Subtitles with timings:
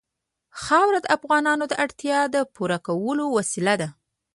[0.63, 3.89] خاوره د افغانانو د اړتیاوو د پوره کولو وسیله ده.